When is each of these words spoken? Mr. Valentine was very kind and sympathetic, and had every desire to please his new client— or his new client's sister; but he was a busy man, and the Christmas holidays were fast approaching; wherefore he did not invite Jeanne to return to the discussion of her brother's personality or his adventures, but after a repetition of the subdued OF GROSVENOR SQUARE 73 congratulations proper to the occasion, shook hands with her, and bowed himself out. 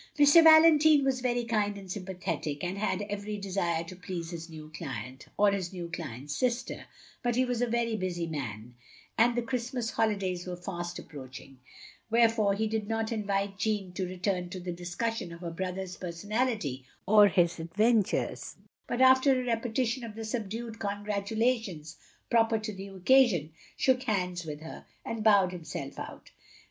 Mr. 0.17 0.43
Valentine 0.43 1.03
was 1.05 1.21
very 1.21 1.43
kind 1.45 1.77
and 1.77 1.91
sympathetic, 1.91 2.63
and 2.63 2.79
had 2.79 3.03
every 3.03 3.37
desire 3.37 3.83
to 3.83 3.95
please 3.95 4.31
his 4.31 4.49
new 4.49 4.71
client— 4.75 5.27
or 5.37 5.51
his 5.51 5.71
new 5.71 5.87
client's 5.91 6.35
sister; 6.35 6.87
but 7.21 7.35
he 7.35 7.45
was 7.45 7.61
a 7.61 7.67
busy 7.67 8.25
man, 8.25 8.73
and 9.15 9.35
the 9.35 9.43
Christmas 9.43 9.91
holidays 9.91 10.47
were 10.47 10.55
fast 10.55 10.97
approaching; 10.97 11.59
wherefore 12.09 12.55
he 12.55 12.65
did 12.67 12.87
not 12.87 13.11
invite 13.11 13.59
Jeanne 13.59 13.91
to 13.93 14.07
return 14.07 14.49
to 14.49 14.59
the 14.59 14.71
discussion 14.73 15.31
of 15.31 15.41
her 15.41 15.51
brother's 15.51 15.95
personality 15.97 16.83
or 17.05 17.27
his 17.27 17.59
adventures, 17.59 18.55
but 18.87 19.01
after 19.01 19.39
a 19.39 19.45
repetition 19.45 20.03
of 20.03 20.15
the 20.15 20.25
subdued 20.25 20.69
OF 20.69 20.79
GROSVENOR 20.79 21.03
SQUARE 21.03 21.13
73 21.27 21.35
congratulations 21.35 21.97
proper 22.31 22.57
to 22.57 22.73
the 22.73 22.87
occasion, 22.87 23.51
shook 23.77 24.01
hands 24.01 24.45
with 24.45 24.61
her, 24.61 24.83
and 25.05 25.23
bowed 25.23 25.51
himself 25.51 25.99
out. 25.99 26.31